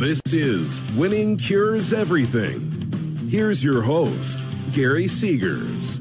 [0.00, 3.28] This is Winning Cures Everything.
[3.28, 6.00] Here's your host, Gary Seegers.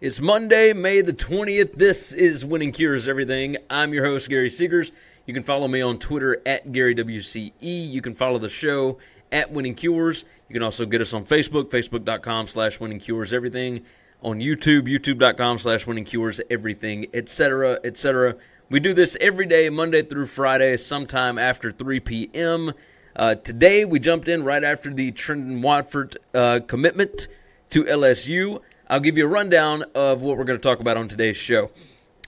[0.00, 1.74] It's Monday, May the 20th.
[1.74, 3.56] This is Winning Cures Everything.
[3.68, 4.92] I'm your host, Gary Seegers.
[5.26, 7.50] You can follow me on Twitter at GaryWCE.
[7.60, 8.98] You can follow the show
[9.32, 10.24] at Winning Cures.
[10.48, 13.84] You can also get us on Facebook, facebook.com slash Winning Cures Everything.
[14.22, 18.36] On YouTube, youtube.com slash Winning Cures Everything, etc., etc.
[18.70, 22.72] We do this every day, Monday through Friday, sometime after 3 p.m.
[23.16, 27.26] Uh, today, we jumped in right after the Trendon Watford uh, commitment
[27.70, 28.62] to LSU.
[28.88, 31.72] I'll give you a rundown of what we're going to talk about on today's show.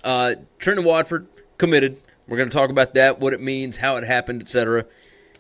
[0.02, 2.02] Uh, Trendon Watford committed.
[2.27, 4.86] We're going to talk about that, what it means, how it happened, etc.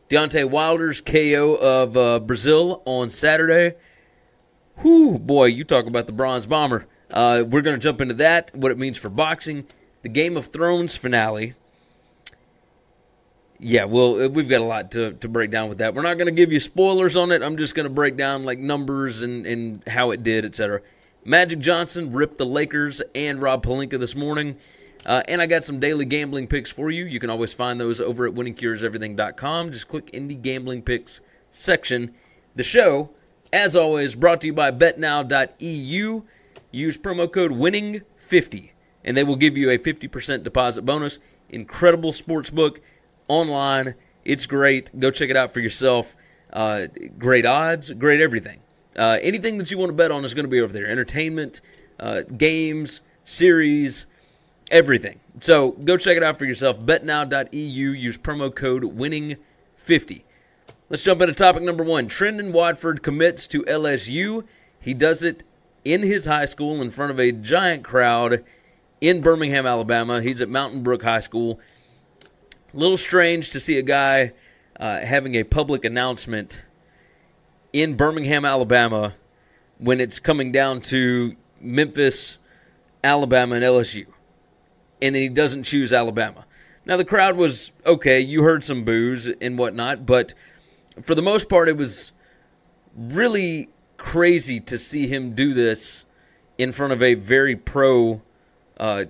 [0.08, 3.74] Deontay Wilder's KO of uh, Breazeale on Saturday.
[4.76, 6.86] Whew, boy, you talk about the Bronze Bomber.
[7.12, 9.66] Uh, we're going to jump into that, what it means for boxing
[10.02, 11.54] the Game of Thrones finale.
[13.58, 15.94] Yeah, well, uh, we've got a lot to, to break down with that.
[15.94, 17.42] We're not going to give you spoilers on it.
[17.42, 20.82] I'm just going to break down like numbers and, and how it did, etc.
[21.24, 24.56] Magic Johnson ripped the Lakers and Rob Pelinka this morning.
[25.06, 27.04] Uh, and I got some daily gambling picks for you.
[27.04, 29.72] You can always find those over at winningcureseverything.com.
[29.72, 32.14] Just click in the gambling picks section.
[32.56, 33.10] The show,
[33.52, 36.22] as always, brought to you by betnow.eu.
[36.72, 38.70] Use promo code WINNING50
[39.04, 41.18] and they will give you a 50% deposit bonus.
[41.48, 42.80] Incredible sports book
[43.28, 43.94] online.
[44.24, 44.98] It's great.
[44.98, 46.16] Go check it out for yourself.
[46.52, 46.86] Uh,
[47.18, 48.60] great odds, great everything.
[48.96, 50.86] Uh, anything that you want to bet on is going to be over there.
[50.86, 51.60] Entertainment,
[51.98, 54.06] uh, games, series,
[54.70, 55.20] everything.
[55.40, 56.78] So go check it out for yourself.
[56.80, 57.58] BetNow.eu.
[57.58, 60.22] Use promo code WINNING50.
[60.90, 62.06] Let's jump into topic number one.
[62.06, 64.44] Trendon Watford commits to LSU.
[64.78, 65.42] He does it
[65.84, 68.44] in his high school in front of a giant crowd
[69.02, 70.22] in Birmingham, Alabama.
[70.22, 71.58] He's at Mountain Brook High School.
[72.72, 74.32] A little strange to see a guy
[74.78, 76.64] uh, having a public announcement
[77.72, 79.16] in Birmingham, Alabama,
[79.78, 82.38] when it's coming down to Memphis,
[83.02, 84.06] Alabama, and LSU.
[85.02, 86.46] And then he doesn't choose Alabama.
[86.86, 88.20] Now, the crowd was okay.
[88.20, 90.32] You heard some boos and whatnot, but
[91.02, 92.12] for the most part, it was
[92.96, 96.04] really crazy to see him do this
[96.56, 98.22] in front of a very pro
[98.82, 99.04] uh,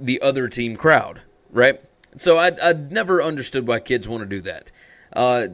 [0.00, 1.82] the other team crowd, right?
[2.16, 4.70] So I I never understood why kids want to do that.
[5.12, 5.48] Uh,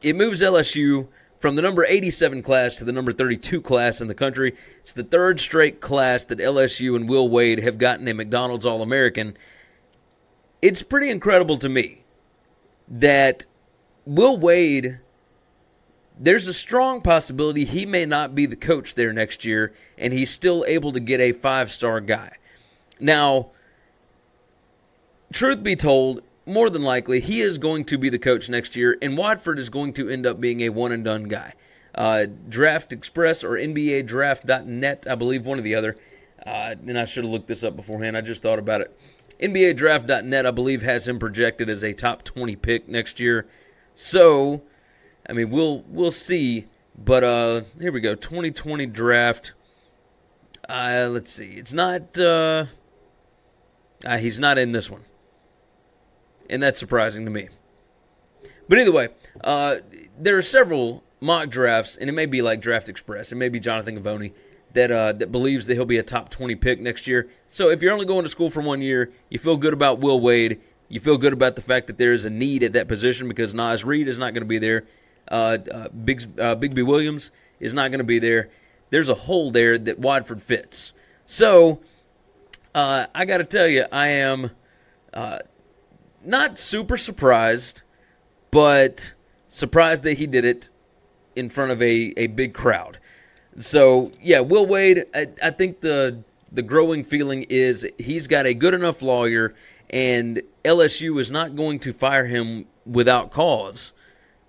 [0.00, 1.08] it moves LSU
[1.38, 4.56] from the number 87 class to the number 32 class in the country.
[4.80, 8.80] It's the third straight class that LSU and Will Wade have gotten a McDonald's All
[8.80, 9.36] American.
[10.62, 12.04] It's pretty incredible to me
[12.88, 13.44] that
[14.06, 15.00] Will Wade,
[16.18, 20.30] there's a strong possibility he may not be the coach there next year, and he's
[20.30, 22.36] still able to get a five star guy.
[23.00, 23.50] Now,
[25.32, 28.98] truth be told, more than likely, he is going to be the coach next year,
[29.00, 31.54] and Watford is going to end up being a one and done guy.
[31.94, 35.96] Uh, Draft Express or NBA Draft.net, I believe one or the other.
[36.44, 38.16] Uh, and I should have looked this up beforehand.
[38.16, 38.98] I just thought about it.
[39.40, 43.46] NBA Draft.net, I believe, has him projected as a top 20 pick next year.
[43.94, 44.62] So,
[45.28, 46.66] I mean, we'll we'll see.
[46.96, 48.14] But uh, here we go.
[48.14, 49.54] 2020 draft.
[50.68, 51.52] Uh, let's see.
[51.52, 52.18] It's not.
[52.18, 52.66] Uh,
[54.04, 55.04] uh, he's not in this one.
[56.48, 57.48] And that's surprising to me.
[58.68, 59.08] But either way,
[59.42, 59.76] uh,
[60.18, 63.32] there are several mock drafts, and it may be like Draft Express.
[63.32, 64.32] It may be Jonathan Givony
[64.72, 67.28] that uh, that believes that he'll be a top 20 pick next year.
[67.48, 70.20] So if you're only going to school for one year, you feel good about Will
[70.20, 70.60] Wade.
[70.88, 73.54] You feel good about the fact that there is a need at that position because
[73.54, 74.84] Naz Reid is not going to be there.
[75.28, 77.30] Uh, uh, Big, uh, Bigby Williams
[77.60, 78.50] is not going to be there.
[78.90, 80.92] There's a hole there that Watford fits.
[81.26, 81.80] So
[82.74, 84.50] uh, I got to tell you, I am
[85.12, 85.38] uh,
[86.24, 87.82] not super surprised,
[88.50, 89.14] but
[89.48, 90.70] surprised that he did it
[91.34, 92.98] in front of a, a big crowd.
[93.58, 95.04] So yeah, Will Wade.
[95.14, 96.22] I, I think the
[96.52, 99.54] the growing feeling is he's got a good enough lawyer,
[99.88, 103.92] and LSU is not going to fire him without cause.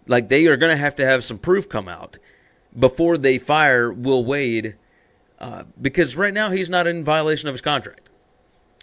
[0.08, 2.18] Like they are going to have to have some proof come out
[2.78, 4.76] before they fire Will Wade,
[5.40, 8.10] uh, because right now he's not in violation of his contract.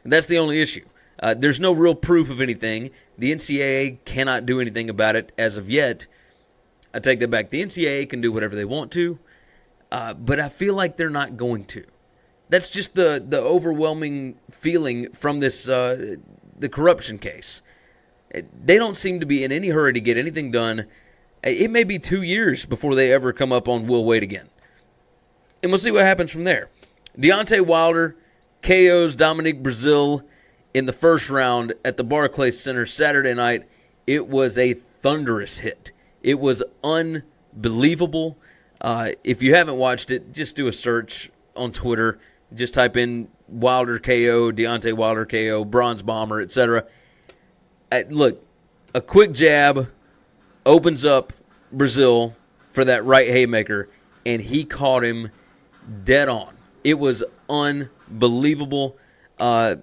[0.05, 0.87] That's the only issue.
[1.21, 2.91] Uh, there's no real proof of anything.
[3.17, 6.07] The NCAA cannot do anything about it as of yet.
[6.95, 7.51] I take that back.
[7.51, 9.19] The NCAA can do whatever they want to,
[9.91, 11.85] uh, but I feel like they're not going to.
[12.49, 16.17] That's just the the overwhelming feeling from this uh,
[16.59, 17.61] the corruption case.
[18.33, 20.87] They don't seem to be in any hurry to get anything done.
[21.43, 24.49] It may be two years before they ever come up on Will Wade again,
[25.63, 26.71] and we'll see what happens from there.
[27.19, 28.17] Deontay Wilder
[28.63, 30.23] KO's Dominic Breazeale
[30.75, 33.69] in the first round at the Barclays Center Saturday night.
[34.07, 35.93] It was a thunderous hit.
[36.23, 38.39] It was unbelievable.
[38.81, 42.19] Uh, if you haven't watched it, just do a search on Twitter.
[42.55, 46.87] Just type in Wilder KO, Deontay Wilder KO, Bronze Bomber, etc.
[47.91, 48.45] Uh, look,
[48.95, 49.89] a quick jab
[50.65, 51.33] opens up
[51.75, 52.35] Breazeale
[52.71, 53.89] for that right haymaker,
[54.25, 55.31] and he caught him
[56.05, 56.55] dead on.
[56.85, 57.98] It was unbelievable.
[59.39, 59.77] Uh,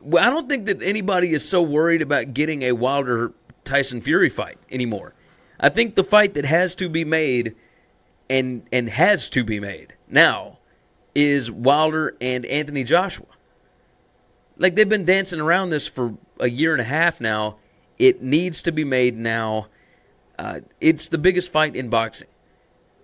[0.00, 3.32] well, I don't think that anybody is so worried about getting a Wilder
[3.64, 5.14] Tyson Fury fight anymore.
[5.60, 7.54] I think the fight that has to be made
[8.30, 10.58] and and has to be made now
[11.14, 13.26] is Wilder and Anthony Joshua.
[14.56, 17.56] Like they've been dancing around this for a year and a half now.
[17.98, 19.66] It needs to be made now.
[20.38, 22.28] Uh, it's the biggest fight in boxing.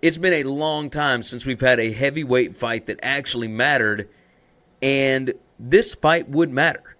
[0.05, 4.07] It's been a long time since we've had a heavyweight fight that actually mattered,
[4.79, 6.95] and this fight would matter.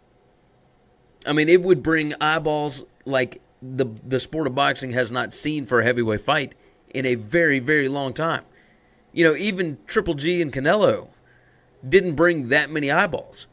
[1.23, 5.67] I mean, it would bring eyeballs like the the sport of boxing has not seen
[5.67, 6.55] for a heavyweight fight
[6.95, 8.41] in a very very long time.
[9.13, 11.09] You know, even Triple G and Canelo
[11.87, 13.45] didn't bring that many eyeballs.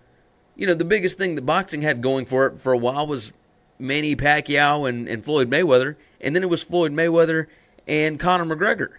[0.57, 3.35] You know, the biggest thing that boxing had going for it for a while was
[3.79, 7.49] Manny Pacquiao and, and Floyd Mayweather, and then it was Floyd Mayweather
[7.87, 8.93] and Conor McGregor,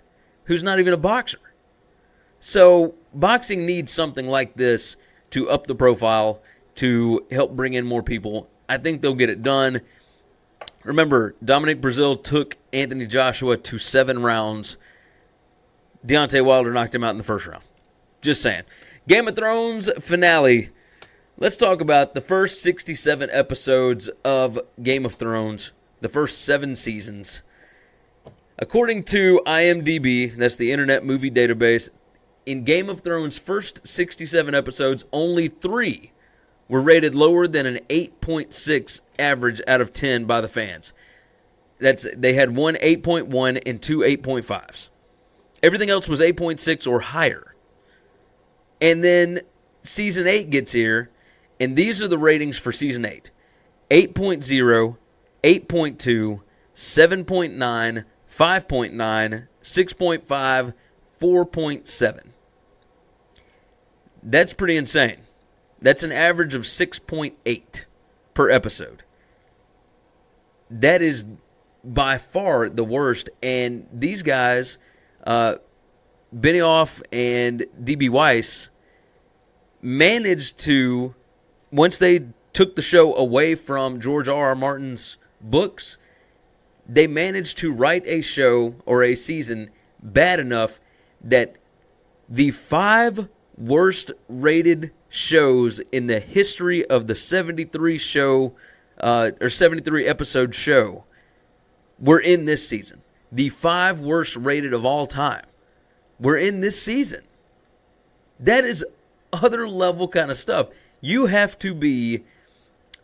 [0.46, 1.40] who's not even a boxer.
[2.40, 4.96] So, boxing needs something like this
[5.30, 6.42] to up the profile,
[6.76, 8.50] to help bring in more people.
[8.68, 9.82] I think they'll get it done.
[10.84, 14.78] Remember, Dominic Breazeale took Anthony Joshua to seven rounds.
[16.06, 17.64] Deontay Wilder knocked him out in the first round.
[18.22, 18.64] Just saying.
[19.08, 20.70] Game of Thrones finale.
[21.38, 27.42] Let's talk about the first 67 episodes of Game of Thrones, the first seven seasons.
[28.64, 31.90] According to IMDb, that's the Internet Movie Database,
[32.46, 36.14] in Game of Thrones' first 67 episodes, only three
[36.70, 40.94] were rated lower than an 8.6 average out of 10 by the fans.
[41.80, 44.88] That's they had one 8.1 and two 8.5s.
[45.62, 47.56] Everything else was 8.6 or higher.
[48.80, 49.42] And then
[49.84, 51.10] season 8 gets here,
[51.60, 53.30] and these are the ratings for season 8.
[53.92, 54.98] 8.0,
[55.44, 56.42] 8.2,
[56.74, 58.06] 7.9,
[58.38, 60.74] 5.9, 6.5,
[61.22, 62.20] 4.7.
[64.24, 65.18] That's pretty insane.
[65.82, 67.86] That's an average of 6.8
[68.34, 69.04] per episode.
[70.70, 71.26] That is
[71.84, 73.30] by far the worst.
[73.44, 74.78] And these guys,
[75.28, 75.56] uh,
[76.36, 78.70] Benioff and DB Weiss,
[79.82, 81.14] managed to,
[81.72, 84.48] once they took the show away from George R.
[84.48, 84.56] R.
[84.56, 85.98] Martin's books,
[86.88, 89.70] they managed to write a show or a season
[90.02, 90.80] bad enough
[91.24, 91.56] that
[92.28, 93.28] the five
[93.58, 98.54] worst rated shows in the history of the 73 show
[99.00, 101.04] uh, or 73 episode show
[102.00, 103.02] were in this season.
[103.32, 105.46] The five worst rated of all time
[106.20, 107.22] were in this season.
[108.40, 108.86] That is
[109.32, 110.70] other level kind of stuff.
[111.02, 112.24] You have to be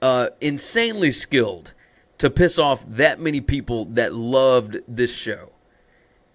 [0.02, 1.74] uh, insanely skilled
[2.20, 5.52] to piss off that many people that loved this show.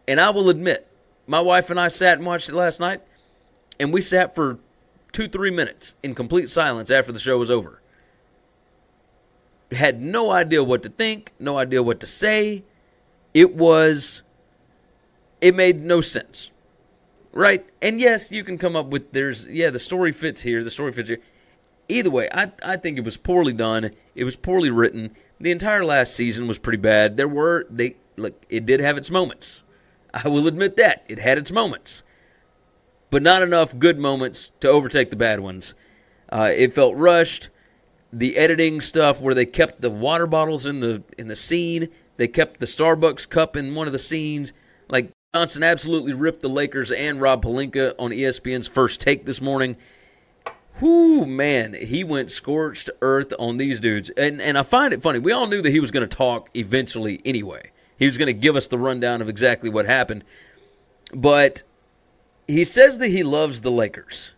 [0.09, 0.87] And I will admit,
[1.27, 3.03] my wife and I sat and watched it last night,
[3.79, 4.59] and we sat for
[5.13, 7.81] two, three minutes in complete silence after the show was over.
[9.71, 12.65] Had no idea what to think, no idea what to say.
[13.33, 14.23] It was,
[15.41, 16.51] it made no sense.
[17.33, 17.67] Right?
[17.83, 20.93] And yes, you can come up with, there's, yeah, the story fits here, the story
[20.93, 21.21] fits here.
[21.89, 23.91] Either way, I, I think it was poorly done.
[24.15, 25.15] It was poorly written.
[25.41, 27.17] The entire last season was pretty bad.
[27.17, 29.63] There were, they, look, it did have its moments.
[30.13, 31.05] I will admit that.
[31.09, 32.03] It had its moments
[33.15, 35.73] but not enough good moments to overtake the bad ones.
[36.33, 37.49] Uh, it felt rushed.
[38.13, 42.27] The editing stuff where they kept the water bottles in the in the scene, they
[42.27, 44.53] kept the Starbucks cup in one of the scenes.
[44.89, 49.77] Like Johnson absolutely ripped the Lakers and Rob Pelinka on ESPN's first take this morning.
[50.85, 54.11] Whoo, man, he went scorched earth on these dudes.
[54.19, 55.19] And and I find it funny.
[55.19, 57.71] We all knew that he was going to talk eventually anyway.
[57.99, 60.25] He was going to give us the rundown of exactly what happened.
[61.15, 61.63] But
[62.47, 64.35] he says that he loves the Lakers.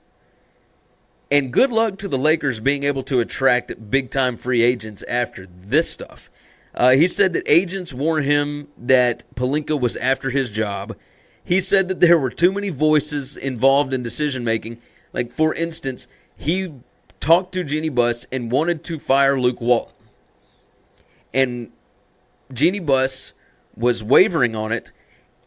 [1.32, 5.48] And good luck to the Lakers being able to attract big time free agents after
[5.48, 6.30] this stuff.
[6.76, 10.94] Uh, he said that agents warned him that Pelinka was after his job.
[11.42, 14.78] He said that there were too many voices involved in decision making.
[15.12, 16.74] Like, for instance, he
[17.20, 19.94] talked to Jeanie Buss and wanted to fire Luke Walton.
[21.32, 21.72] And
[22.52, 23.32] Jeanie Buss
[23.76, 24.92] was wavering on it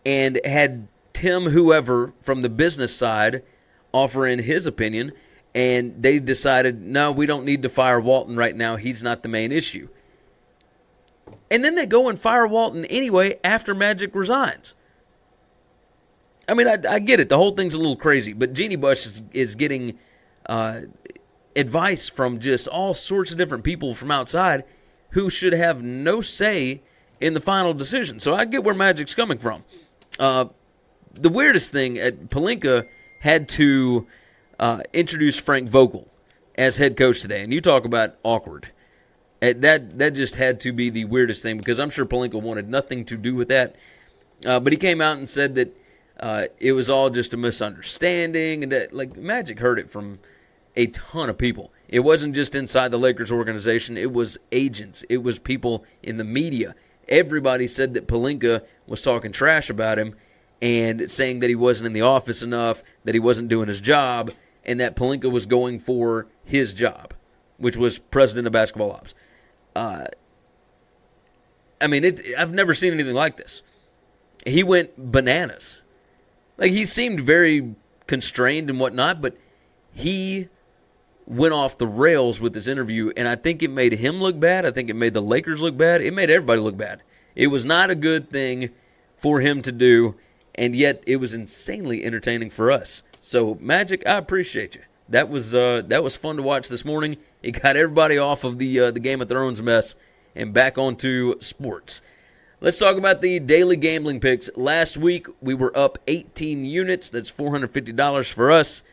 [0.06, 3.44] and had Tim, whoever from the business side,
[3.92, 5.12] offer in his opinion.
[5.56, 8.76] And they decided, no, we don't need to fire Walton right now.
[8.76, 9.90] He's not the main issue.
[11.50, 14.76] And then they go and fire Walton anyway after Magic resigns.
[16.48, 17.30] I mean, I, I get it.
[17.30, 19.98] The whole thing's a little crazy, but Jeanie Buss is, is getting
[20.50, 20.82] uh,
[21.56, 24.66] advice from just all sorts of different people from outside
[25.12, 26.82] who should have no say
[27.22, 28.20] in the final decision.
[28.20, 29.64] So I get where Magic's coming from.
[30.20, 30.46] Uh,
[31.14, 32.88] the weirdest thing, at Pelinka
[33.20, 34.08] had to
[34.60, 36.08] uh, introduce Frank Vogel
[36.56, 38.72] as head coach today, and you talk about awkward.
[39.42, 43.06] That that just had to be the weirdest thing because I'm sure Pelinka wanted nothing
[43.06, 43.78] to do with that.
[44.46, 45.78] Uh, but he came out and said that
[46.20, 50.20] uh, it was all just a misunderstanding, and that like Magic heard it from
[50.76, 51.72] a ton of people.
[51.88, 56.24] It wasn't just inside the Lakers organization; it was agents, it was people in the
[56.24, 56.76] media.
[57.08, 60.16] Everybody said that Pelinka was talking trash about him
[60.62, 64.32] and saying that he wasn't in the office enough, that he wasn't doing his job,
[64.64, 67.14] and that Pelinka was going for his job,
[67.58, 69.16] which was president of basketball ops.
[69.76, 70.06] Uh,
[71.82, 73.64] I mean, it, I've never seen anything like this.
[74.46, 75.82] He went bananas.
[76.58, 79.38] Like, he seemed very constrained and whatnot, but
[79.94, 80.50] he
[81.30, 84.66] went off the rails with this interview, and I think it made him look bad.
[84.66, 86.02] I think it made the Lakers look bad.
[86.02, 87.04] It made everybody look bad.
[87.36, 88.72] It was not a good thing
[89.16, 90.16] for him to do,
[90.56, 93.04] and yet it was insanely entertaining for us.
[93.22, 94.82] So, Magic, I appreciate you.
[95.08, 97.18] That was uh, that was fun to watch this morning.
[97.42, 99.96] It got everybody off of the uh, the Game of Thrones mess
[100.36, 102.02] and back onto sports.
[102.62, 104.50] Let's talk about the daily gambling picks.
[104.56, 107.10] Last week we were up 18 units.
[107.10, 108.84] That's $450 for us.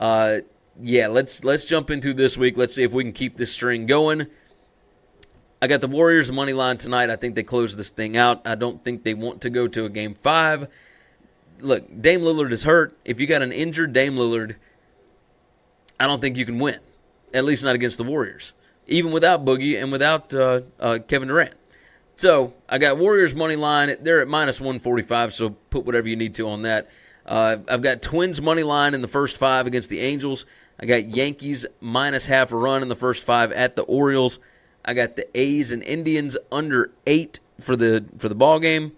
[0.00, 0.38] Uh,
[0.80, 2.56] yeah, let's let's jump into this week.
[2.56, 4.26] Let's see if we can keep this string going.
[5.60, 7.08] I got the Warriors money line tonight.
[7.10, 8.42] I think they close this thing out.
[8.44, 10.68] I don't think they want to go to a game five.
[11.60, 12.98] Look, Dame Lillard is hurt.
[13.04, 14.56] If you got an injured Dame Lillard,
[16.00, 16.80] I don't think you can win.
[17.32, 18.52] At least not against the Warriors,
[18.88, 21.54] even without Boogie and without uh, uh, Kevin Durant.
[22.16, 23.96] So I got Warriors money line.
[24.00, 25.32] They're at minus 145.
[25.32, 26.90] So put whatever you need to on that.
[27.24, 30.44] Uh, I've got Twins money line in the first five against the Angels.
[30.82, 34.40] I got Yankees minus half a run in the first five at the Orioles.
[34.84, 38.90] I got the A's and Indians under eight for the for the ball game.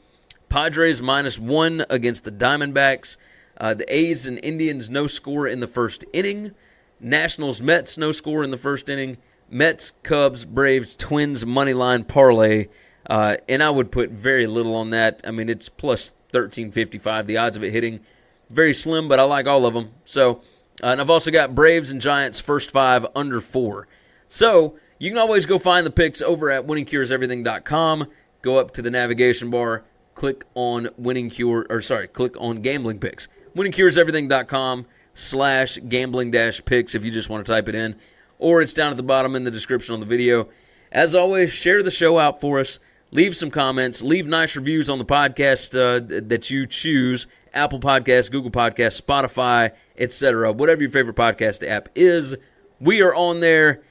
[0.49, 3.19] Padres minus one against the Diamondbacks.
[3.59, 6.53] Uh, the A's and Indians no score in the first inning.
[7.01, 9.19] Nationals Mets no score in the first inning.
[9.51, 12.69] Mets Cubs Braves Twins money line parlay.
[13.05, 15.21] Uh, and I would put very little on that.
[15.23, 17.27] I mean it's plus thirteen fifty five.
[17.27, 18.01] The odds of it hitting
[18.49, 19.91] very slim, but I like all of them.
[20.07, 20.41] So
[20.83, 23.87] uh, and I've also got Braves and Giants first five under four.
[24.29, 28.09] So you can always go find the picks over at winningcureseverything.com.
[28.43, 32.99] Go up to the navigation bar, click on winning cure, or sorry, click on gambling
[32.99, 33.29] picks.
[33.57, 37.97] Winningcureseverything.com slash gambling dash picks if you just want to type it in.
[38.39, 40.49] Or it's down at the bottom in the description on the video.
[40.91, 42.81] As always, share the show out for us.
[43.11, 44.03] Leave some comments.
[44.03, 49.71] Leave nice reviews on the podcast uh, that you choose Apple Podcasts, Google Podcasts, Spotify,
[49.99, 50.53] etc.
[50.53, 52.37] Whatever your favorite podcast app is,
[52.81, 53.83] we are on there.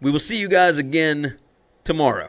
[0.00, 1.38] We will see you guys again
[1.84, 2.28] tomorrow.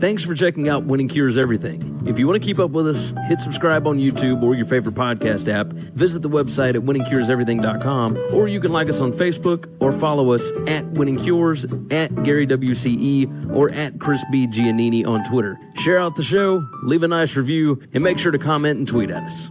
[0.00, 2.02] Thanks for checking out Winning Cures Everything.
[2.06, 4.94] If you want to keep up with us, hit subscribe on YouTube or your favorite
[4.94, 5.68] podcast app.
[5.68, 10.50] Visit the website at winningcureseverything.com, or you can like us on Facebook or follow us
[10.66, 14.46] at Winning Cures, at Gary WCE, or at Chris B.
[14.46, 15.58] Giannini on Twitter.
[15.74, 19.10] Share out the show, leave a nice review, and make sure to comment and tweet
[19.10, 19.50] at us.